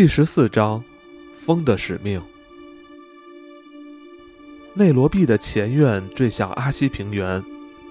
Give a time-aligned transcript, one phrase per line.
[0.00, 0.82] 第十四章，
[1.36, 2.22] 风的使命。
[4.72, 7.44] 内罗毕的前院坠向阿西平原。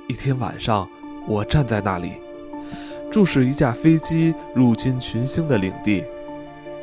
[0.07, 0.89] 一天晚上，
[1.27, 2.13] 我站在那里，
[3.11, 6.03] 注视一架飞机入侵群星的领地。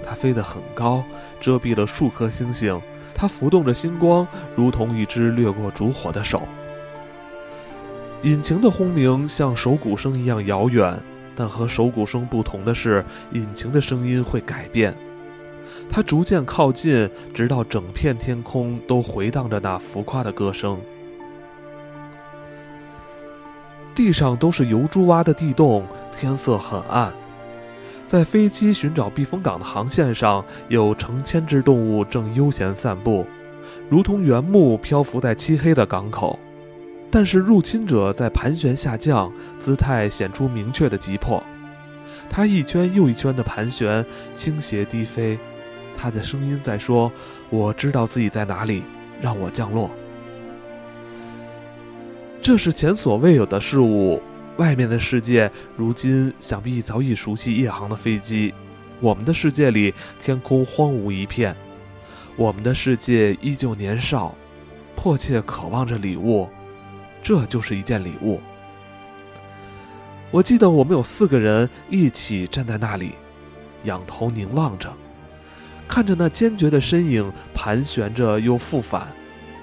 [0.06, 1.02] 它飞得很高，
[1.40, 2.80] 遮蔽了数颗星星。
[3.12, 4.24] 它浮动着星光，
[4.54, 6.40] 如同一只掠过烛火的手。
[8.22, 10.96] 引擎的轰鸣像手鼓声一样遥远，
[11.34, 14.96] 但和手鼓声不同的是，引擎的声音会改变。
[15.88, 20.78] 它逐渐靠近，直到整片天空都回荡着那浮夸的歌声。
[23.94, 27.12] 地上都是油猪挖的地洞，天色很暗。
[28.06, 33.26] 在飞机寻找避风港的航线上，有成千只动物正悠闲散步，
[33.88, 36.38] 如同原木漂浮在漆黑的港口。
[37.10, 41.42] 但是入侵者在盘旋下降，姿态显出明确的急迫。
[42.28, 44.04] 它一圈又一圈地盘旋，
[44.34, 45.38] 倾斜低飞。
[45.96, 47.10] 他的声音在说
[47.50, 48.82] ：“我知道自己在哪里，
[49.20, 49.90] 让我降落。”
[52.42, 54.22] 这是前所未有的事物。
[54.58, 58.54] 外面的世界如今想必早已熟悉夜航的飞机。
[59.00, 61.54] 我们的世界里，天空荒芜一片。
[62.36, 64.34] 我们的世界依旧年少，
[64.94, 66.48] 迫切渴望着礼物。
[67.22, 68.40] 这就是一件礼物。
[70.30, 73.12] 我记得我们有四个人一起站在那里，
[73.82, 74.90] 仰头凝望着。
[75.88, 79.06] 看着那坚决的身影盘旋着又复返，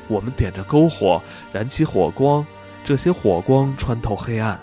[0.08, 1.22] 我们点着篝火，
[1.52, 2.46] 燃起火光，
[2.84, 4.60] 这些火光穿透黑暗。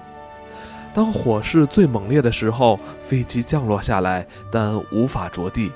[0.92, 5.70] 当火势最猛烈的时候，飞机降落下来，但无法着地。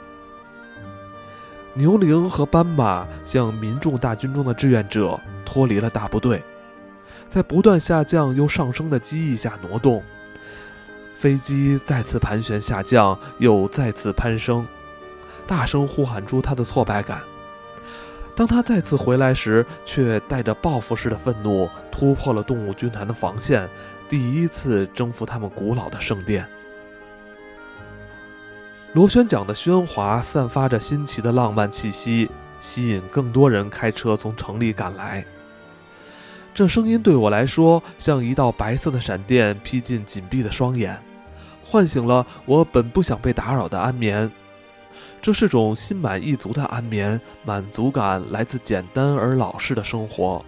[1.75, 6.43] 牛铃和斑马像民众大军中的志愿者，脱离了大部队，
[7.29, 10.03] 在不断下降又上升的机翼下挪动。
[11.17, 14.67] 飞机再次盘旋下降，又再次攀升。
[15.47, 17.21] 大声呼喊出他的挫败感。
[18.37, 23.69] 当他再次回来时，却带着报复式的愤怒，突破了动物军团的防线，
[24.09, 26.45] 第一次征服他们古老的圣殿。
[28.93, 32.29] 螺旋桨的喧哗散发着新奇的浪漫气息，
[32.59, 35.25] 吸引更多人开车从城里赶来。
[36.53, 41.01] 这声音对我来说，像一道白色的闪电劈进紧闭的双眼，
[41.65, 44.31] 唤醒了我本不想被打扰的安眠。
[45.25, 50.45] 这是种心满意足的安眠，满足感来自简单而老实的生活。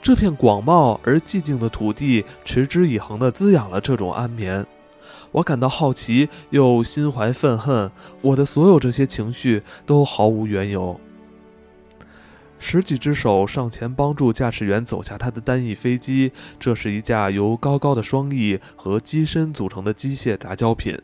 [0.00, 4.64] 这片广袤而寂静的土地，持之以恒地滋养了这种安眠。
[5.32, 7.90] 我感到好奇，又心怀愤恨。
[8.20, 11.00] 我的所有这些情绪都毫无缘由。
[12.60, 16.30] 十几只手上前帮助驾驶员走下他的单翼飞机。
[16.60, 20.96] 这是一架由高高的双翼和机身组成的机械杂交品。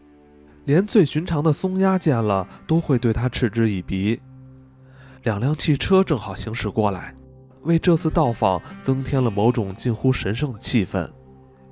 [0.68, 4.20] 连最寻常的松鸦见了都会对他嗤之以鼻。
[5.22, 7.14] 两辆汽车正好行驶过来，
[7.62, 11.08] 为这次到访增添了某种近乎神圣的气氛。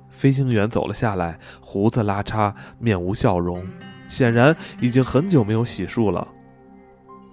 [0.09, 3.63] 飞行员走了下来，胡子拉碴，面无笑容，
[4.09, 6.27] 显然已经很久没有洗漱了。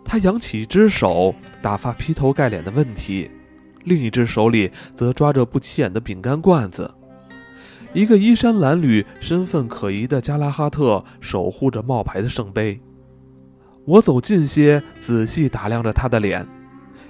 [0.04, 3.30] 他扬起一只手，打发劈头盖脸的问题，
[3.84, 6.94] 另一只手里则抓着不起眼的饼干罐子。
[7.94, 12.80] 一个衣衫褴褛、身份可疑的加拉哈特守护着冒牌的圣杯。
[13.84, 16.44] 我走近些，仔细打量着他的脸，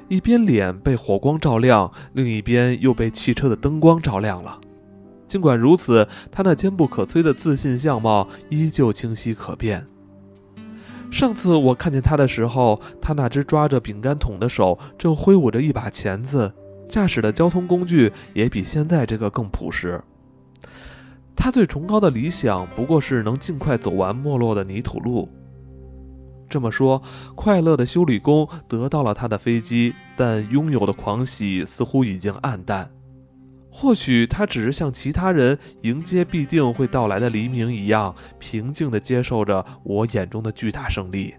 [0.09, 4.61] 一边脸被火光照亮，另一边又被汽车的灯光照亮了。
[5.27, 9.87] 尽管如此，他那坚不可摧的自信相貌依旧清晰可辨。
[11.11, 16.53] 上次我看见他的时候，他那只抓着饼干桶的手正挥舞着一把钳子，
[16.91, 19.99] 驾驶的交通工具也比现在这个更朴实。
[21.37, 25.28] 他最崇高的理想不过是能尽快走完没落的泥土路。
[26.49, 27.03] 这么说，
[27.34, 32.89] 快乐的修理工得到了他的飞机，但拥有的狂喜似乎已经暗淡。
[33.71, 41.34] 或许他只是像其他人迎接必定会到来的黎明一样，平静地接受着我眼中的巨大胜利。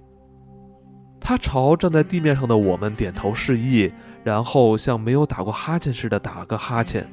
[1.22, 3.90] 他朝站在地面上的我们点头示意，
[4.24, 7.09] 然后像没有打过哈欠似的打了个哈欠。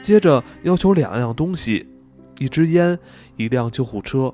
[0.00, 1.86] 接着要求两样东西：
[2.38, 2.98] 一支烟，
[3.36, 4.32] 一辆救护车。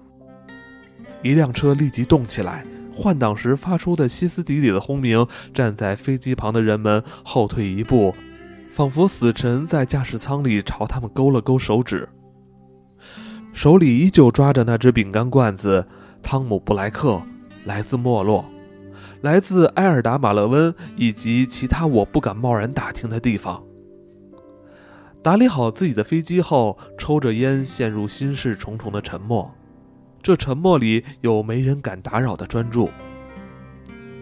[1.23, 2.65] 一辆车立即动起来，
[2.95, 8.15] 换挡时发出的歇斯底里的轰鸣，站在飞机旁的人们后退一步，
[8.71, 12.09] 仿佛死神在驾驶舱里朝他们勾了勾手指，
[13.53, 15.87] 手里依旧抓着那只饼干罐子。
[16.23, 17.23] 汤姆·布莱克，
[17.65, 18.45] 来自没落，
[19.21, 23.63] 来自埃尔达·马勒温以及其他我不敢贸然打听的地方。
[25.25, 29.51] 打理好自己的飞机后，抽着烟，陷入心事重重的沉默。
[30.23, 32.91] 这沉默里有没人敢打扰的专注。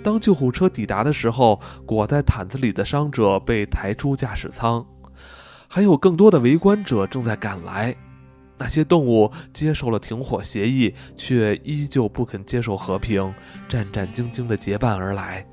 [0.01, 4.87] 当救护车抵达的时候，裹在毯子里的伤者被抬出驾驶舱，
[5.67, 7.93] 还有更多的围观者正在赶来。
[8.57, 13.35] 那些动物接受了停火协议，却依旧不肯接受和平，
[13.69, 15.45] 战战兢兢地结伴而来。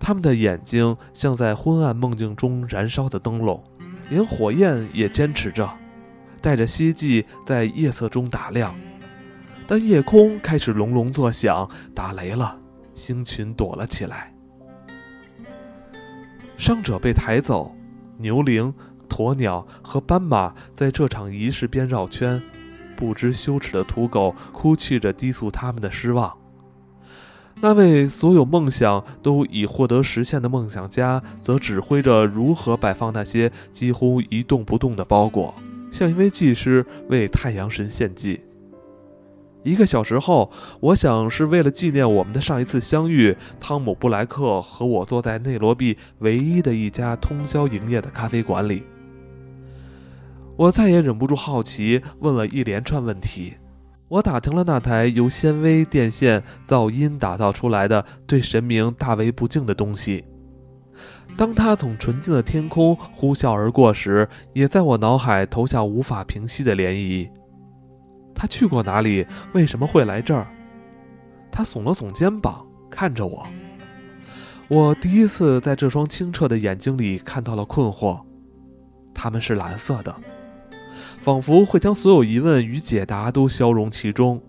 [0.00, 3.62] 他们的眼睛像在昏暗梦境中燃烧的灯笼，
[4.12, 5.66] 连火焰也坚持着，
[6.42, 8.74] 带着希冀在夜色中打亮。
[9.66, 12.60] 但夜空开始隆隆作响，打雷了。
[12.92, 14.34] 星群躲了起来，
[16.58, 17.74] 伤者被抬走，
[18.18, 18.74] 牛羚、
[19.08, 22.42] 鸵鸟和斑马在这场仪式边绕圈，
[22.94, 26.30] 不知羞耻的土狗哭泣着低诉他们的失望。
[27.64, 35.54] 那位所有梦想都已获得实现的梦想家，则指挥着如何摆放那些几乎一动不动的包裹，
[35.88, 38.40] 像一位祭师为太阳神献祭。
[39.62, 40.50] 一个小时后，
[40.80, 48.82] 我想是为了纪念我们的上一次相遇，汤姆·布莱克和我坐在内罗毕唯一的一家通宵营业的咖啡馆里。
[50.56, 53.52] 我再也忍不住好奇，问了一连串问题。
[54.12, 60.22] 我打听了那台由纤维、电线、噪音打造出来的对神明大为不敬的东西。
[61.34, 67.26] 当它从纯净的天空呼啸而过时，也在我脑海投下无法平息的涟漪。
[68.34, 69.26] 他去过哪里？
[69.54, 70.46] 为什么会来这儿？
[71.50, 73.42] 他耸了耸肩膀，看着我。
[74.68, 78.20] 我第一次在这双清澈的眼睛里看到了困惑，
[79.14, 80.14] 它们是蓝色的，
[81.22, 84.42] 仿佛会将所有疑问与解答都消融其中。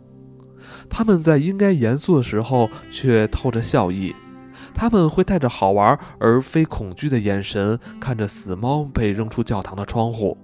[0.90, 4.16] 他们在应该严肃的时候却透着笑意，
[4.74, 10.36] 他们会带着好玩而非恐惧的眼神看着死猫被扔出教堂的窗户。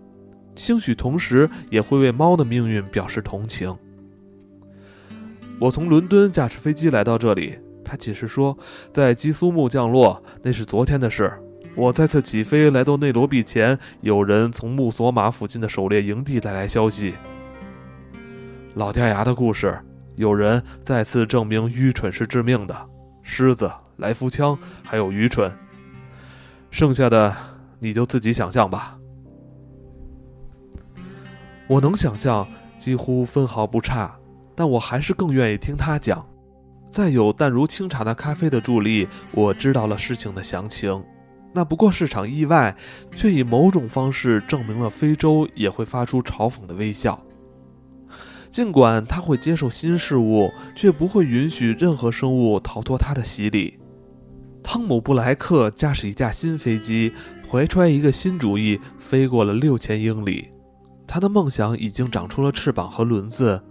[0.56, 3.76] 兴许同时也会为猫的命运表示同情。
[5.60, 8.56] 我从伦敦驾驶飞机来到这里，他解释说，
[8.94, 11.34] 在基苏木降落，那是昨天的事。
[11.80, 17.14] 我再次起飞来到内罗毕前，有人从穆索马附近的狩猎营地带来消息。
[18.74, 19.80] 老掉牙的故事，
[20.18, 22.76] 有人再次证明愚蠢是致命的。
[23.24, 25.50] 狮子、来福枪，还有愚蠢。
[26.70, 27.34] 剩下的
[27.80, 28.98] 你就自己想象吧。
[31.66, 32.46] 我能想象，
[32.78, 34.14] 几乎分毫不差，
[34.54, 36.28] 但我还是更愿意听他讲。
[36.92, 41.02] 再有淡如清茶的咖啡的助力，我知道了事情的详情。
[41.54, 42.75] 那不过是场意外，
[43.12, 47.19] 却以某种方式证明了非洲也会发出嘲讽的微笑。
[48.51, 53.80] 尽管他会接受新事物，却不会允许任何生物逃脱他的洗礼。
[54.63, 57.13] 汤姆·布莱克驾驶一架新飞机，
[57.50, 60.50] 怀揣一个新主意，飞过了六千英里。
[61.07, 63.63] 他的梦想已经长出了翅膀和轮子，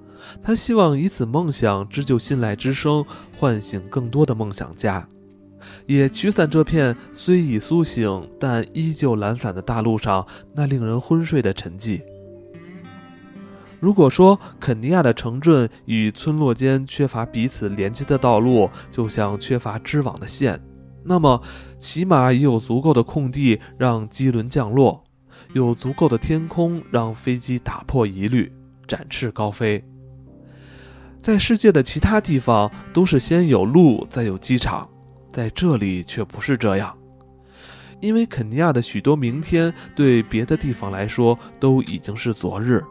[0.43, 3.05] 他希望以此梦想织就信赖之声，
[3.37, 5.09] 唤醒更多的梦想家，
[5.87, 12.01] 也驱散这片虽已苏醒但依旧懒散的大陆上那令人昏睡的沉寂。
[13.81, 20.61] 如果说肯尼亚的城镇与村落间缺乏彼此连接的道路，就像缺乏织网的线，
[21.05, 21.41] 那么
[21.79, 25.05] 起码也有足够的空地让机轮降落。
[25.55, 28.53] 有足够的天空让飞机打破疑虑，
[28.87, 29.83] 展翅高飞。
[31.21, 34.89] 在世界的其他地方，都是先有路，再有机场，
[35.39, 36.93] 在这里却不是这样。
[38.01, 42.83] 因为肯尼亚的许多明天，对别的地方来说都已经是昨日。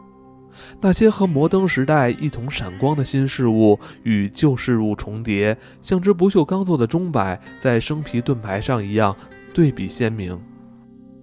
[0.80, 9.14] 那些和摩登时代一同闪光的新事物，与旧事物重叠，像只不锈钢做的钟摆在生皮盾牌上一样，
[9.52, 10.40] 对比鲜明。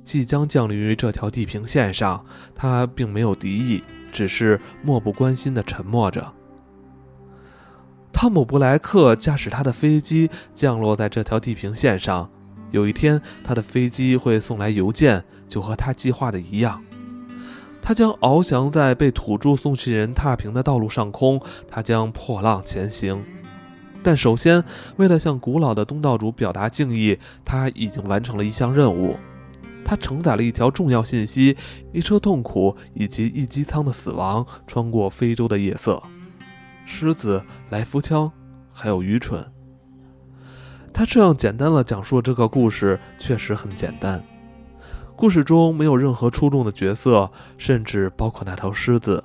[0.04, 6.32] 即将降临于这条地平线上，他并没有敌意，只是漠不关心地沉默着。
[8.26, 12.28] 汤姆·布莱克驾驶他的飞机降落在这条地平线上。
[12.72, 16.82] 有一天，他的飞机会送来邮件，就和他计划的一样。
[17.84, 23.24] 他将翱翔在被土著送信人踏平的道路上空，他将破浪前行。
[24.02, 24.64] 但首先，
[24.98, 29.18] 为了向古老的东道主表达敬意，他已经完成了一项任务。
[29.86, 31.56] 他承载了一条重要信息：
[31.94, 36.02] 一车痛苦以及一机舱的死亡，穿过非洲的夜色。
[36.86, 38.32] 狮子、来福枪，
[38.72, 39.46] 还有愚蠢。
[40.94, 44.24] 他这样简单的讲述这个故事，确实很简单。
[45.16, 49.24] 故事中没有任何出众的角色，甚至包括那头狮子。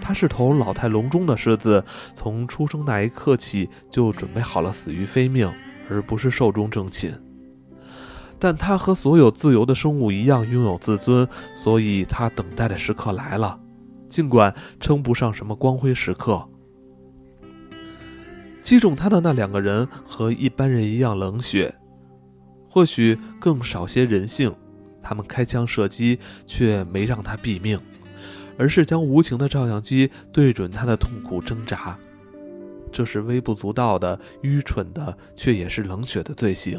[0.00, 1.84] 它是头老态龙钟的狮子，
[2.14, 5.50] 从出生那一刻起就准备好了死于非命，
[5.90, 7.12] 而不是寿终正寝。
[8.38, 13.60] 但他和所有自由的生物一样拥有自尊，所以他等待的时刻来了。
[14.10, 16.46] 尽管称不上什么光辉时刻。
[18.60, 21.74] 击中他的那两个人和一般人一样冷血，
[22.68, 24.54] 或许更少些人性。
[25.02, 27.80] 他们开枪射击，却没让他毙命，
[28.58, 31.98] 而是将无情的照相机对准他的痛苦挣扎。
[32.92, 36.78] 这是微不足道的、愚蠢的，却也是冷血的罪行。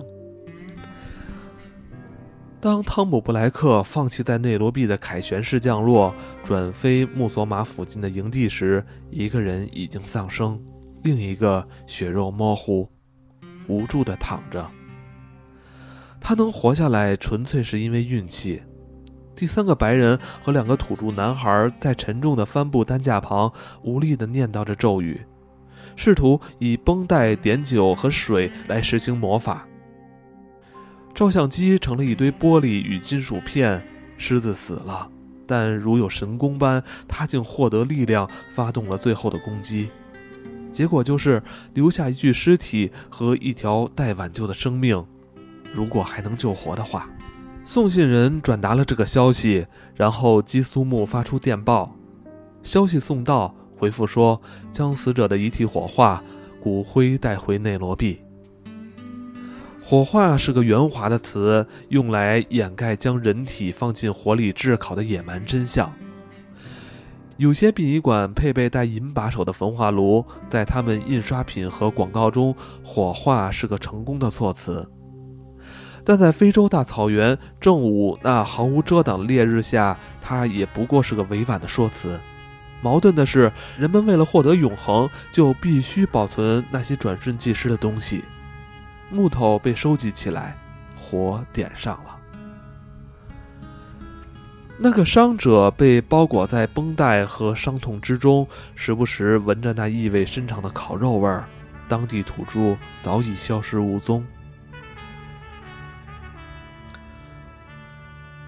[2.62, 6.14] 当汤姆·布莱克放弃在内罗毕的凯旋式降落，
[6.44, 10.62] 转飞穆索马附近的营地时，一个人已经丧生，
[11.02, 12.88] 另一个血肉模糊，
[13.68, 14.64] 无助地躺着。
[16.20, 18.62] 他能活下来，纯粹是因为运气。
[19.36, 23.52] 第三个白人和两个土著男孩在沉重的帆布担架旁
[23.82, 25.20] 无力地念叨着咒语，
[25.96, 29.68] 试图以绷带、碘酒和水来实行魔法。
[31.14, 33.82] 照相机成了一堆玻璃与金属片。
[34.18, 35.10] 狮子死了，
[35.48, 39.90] 但如有神功般，他竟获得力量，发动了最后的攻击。
[40.72, 41.42] 结果就是
[41.74, 45.04] 留下一具尸体和一条待挽救的生命。
[45.74, 47.10] 如果还能救活的话，
[47.66, 49.66] 送信人转达了这个消息，
[49.96, 51.96] 然后基苏木发出电报，
[52.62, 54.40] 消息送到，回复说
[54.72, 56.24] 将死者的遗体火化，
[56.62, 58.22] 骨灰带回内罗毕。
[59.92, 65.92] 火化是个圆滑的词，用来掩盖将人体放进火里炙烤的野蛮真相。
[67.36, 74.90] 有些殡仪馆配备带银把手的焚化炉，在他们印刷品和广告中，火化是个成功的措辞。
[76.06, 82.18] 但在非洲大草原正午那毫无遮挡的烈日下，它也不过是个委婉的说辞。
[82.82, 88.24] 矛盾的是，人们为了获得永恒，就必须保存那些转瞬即逝的东西。
[89.12, 90.58] 木头被收集起来，
[90.96, 92.18] 火点上了。
[94.80, 101.46] 那个伤者被包裹在绷带和伤痛之中，时不时闻着那意味深长的烤肉味儿。
[101.88, 104.26] 当地土著早已消失无踪。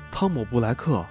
[0.10, 1.06] 汤姆·布莱克，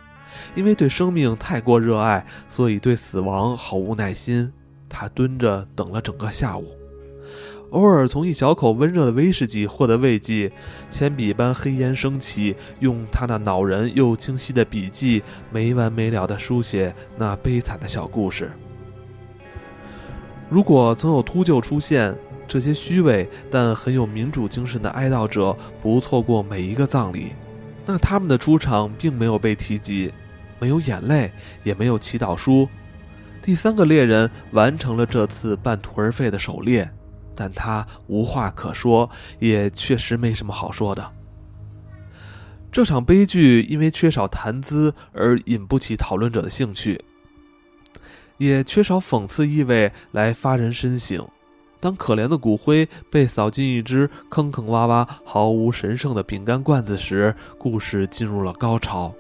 [0.55, 4.51] 因为对生命太过热爱，所以对死亡毫无耐心。
[4.89, 6.75] 他蹲着等了整个下午，
[7.73, 10.53] 偶尔从一小口温热的威士忌获得慰藉。
[10.89, 18.51] 铅笔般黑烟升起，用他那恼人又清晰的笔迹，没完没了地书写那悲惨的小故事。
[20.49, 22.15] 如果曾有秃鹫出现，
[22.47, 27.33] 这些虚伪但很有民主精神的哀悼者不错过每一个葬礼。
[27.87, 30.13] 那他们的出场并没有被提及，
[30.59, 31.33] 没有眼泪，
[31.65, 32.69] 也没有祈祷书。
[33.41, 36.89] 第三个猎人完成了这次半途而废的狩猎，
[37.35, 39.09] 但他无话可说，
[39.39, 41.11] 也确实没什么好说的。
[42.71, 47.05] 这场悲剧因为缺少谈资而引不起讨论者的兴趣，
[48.39, 51.29] 也缺少讽刺意味来发人深省。
[51.79, 59.13] 当可怜的骨灰被扫进一只坑坑洼洼、毫无神圣的饼干罐子时，故事进入了高潮。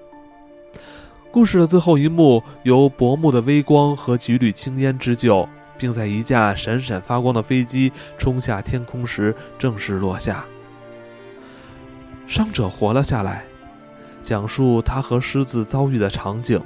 [1.31, 5.49] 故事的最后一幕由薄暮的微光和几缕青烟织就，
[5.83, 10.45] 并在一架闪闪发光的飞机冲下天空时正式落下。
[12.25, 13.45] 伤者活了下来，
[14.23, 16.62] 讲述他和狮子遭遇的场景。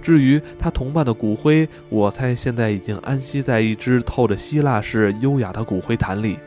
[0.00, 6.38] 至于他同伴的骨灰，我猜现在已经安息在一只透着希腊式优雅的骨灰坛里，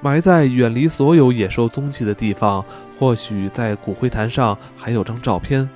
[0.00, 2.64] 埋在远离所有野兽踪迹的地方。
[2.98, 5.68] 或许在骨灰坛上还有张照片。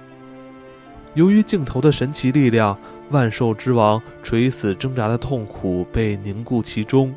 [1.14, 2.76] 由于镜头的神奇力量，
[3.10, 7.14] 万兽之王垂死挣扎的痛苦被凝固其中。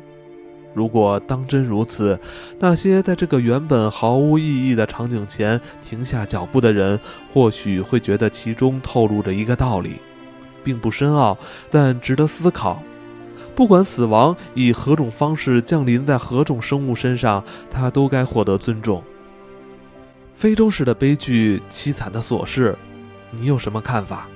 [0.72, 2.18] 如果当真如此，
[2.60, 6.98] 那些在这个原本毫无意义的场景前停下脚步的人，
[7.32, 9.96] 或许会觉得其中透露着一个道理，
[10.62, 11.36] 并不深奥，
[11.70, 12.80] 但值得思考。
[13.56, 19.02] 不管死亡以何种方式降临在何种生物身上，它都该获得尊重。
[20.36, 22.78] 非洲式的悲剧，凄惨的琐事，
[23.32, 24.28] 你有什么看法？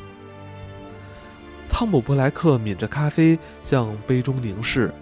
[1.69, 4.93] 汤姆·布莱克抿着咖啡，向杯中凝视。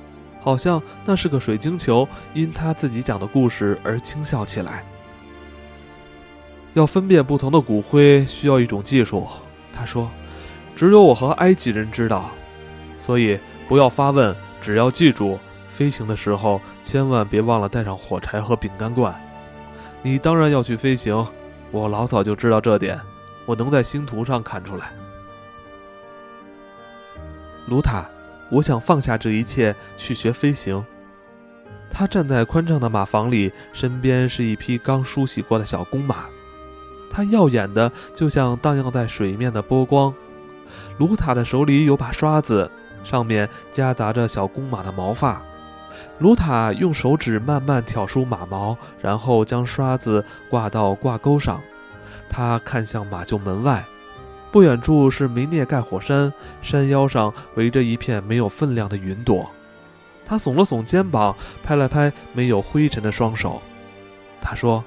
[0.40, 4.85] 好像那是个水晶球，因他自己讲的故事而轻笑起来。
[6.73, 9.28] 要分辨不同的骨灰需要一种技术，
[9.73, 10.11] 他说
[10.75, 12.31] ：“只有我和埃及人知道，
[12.99, 13.38] 所以
[13.69, 15.38] 不要发问，只要记住，
[15.71, 19.14] 飞行的时候千万别忘了带上火柴和饼干罐。
[20.02, 21.25] 你当然要去飞行，
[21.71, 22.99] 我老早就知道这点，
[23.47, 24.90] 我能在星图上看出来。”
[27.66, 28.07] 卢塔。
[28.50, 30.85] 我想放下这一切去学飞行。
[31.90, 36.26] 他站在宽敞的马房里，身边是一匹刚梳洗过的小公马。
[37.11, 40.12] 它耀眼的，就像荡漾在水面的波光。
[40.99, 42.71] 卢塔的手里有把刷子，
[43.04, 45.42] 上面夹杂着小公马的毛发。
[46.19, 51.61] 卢塔用手指慢慢挑出马毛，然后将刷子挂到挂钩上。
[52.28, 53.85] 他看向马厩门外，
[54.52, 56.30] 不远处是梅涅盖火山，
[56.61, 59.50] 山腰上围着一片没有分量的云朵。
[60.26, 63.61] 他耸了耸肩膀，拍了拍没有灰尘的双手。
[64.42, 64.85] 他说：“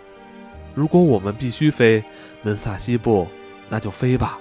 [0.76, 2.04] 如果我们必须飞
[2.44, 3.28] 门萨西部，
[3.68, 4.38] 那就飞吧。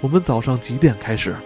[0.00, 1.36] 我们早上几点开始？”